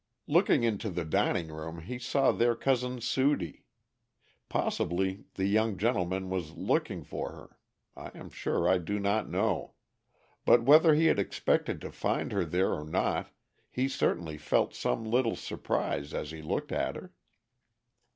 [0.25, 3.65] Looking into the dining room he saw there Cousin Sudie.
[4.49, 7.57] Possibly the young gentleman was looking for her.
[7.95, 9.75] I am sure I do not know.
[10.43, 13.29] But whether he had expected to find her there or not,
[13.69, 17.13] he certainly felt some little surprise as he looked at her.